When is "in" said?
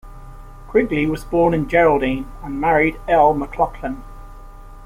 1.53-1.67